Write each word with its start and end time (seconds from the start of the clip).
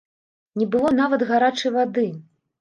Не 0.61 0.65
было 0.75 0.93
нават 1.01 1.27
гарачай 1.33 1.71
вады! 1.77 2.07